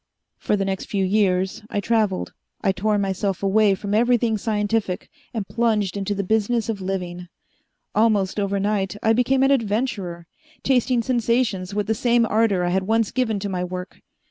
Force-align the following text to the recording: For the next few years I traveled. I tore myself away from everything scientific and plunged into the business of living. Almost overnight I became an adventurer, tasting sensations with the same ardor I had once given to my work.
For 0.39 0.55
the 0.55 0.65
next 0.65 0.85
few 0.85 1.05
years 1.05 1.61
I 1.69 1.79
traveled. 1.79 2.33
I 2.63 2.71
tore 2.71 2.97
myself 2.97 3.43
away 3.43 3.75
from 3.75 3.93
everything 3.93 4.35
scientific 4.39 5.11
and 5.31 5.47
plunged 5.47 5.95
into 5.95 6.15
the 6.15 6.23
business 6.23 6.69
of 6.69 6.81
living. 6.81 7.27
Almost 7.93 8.39
overnight 8.39 8.95
I 9.03 9.13
became 9.13 9.43
an 9.43 9.51
adventurer, 9.51 10.25
tasting 10.63 11.03
sensations 11.03 11.75
with 11.75 11.85
the 11.85 11.93
same 11.93 12.25
ardor 12.25 12.63
I 12.63 12.69
had 12.71 12.87
once 12.87 13.11
given 13.11 13.37
to 13.41 13.49
my 13.49 13.63
work. 13.63 14.01